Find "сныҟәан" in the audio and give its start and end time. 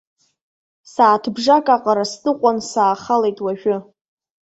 2.11-2.57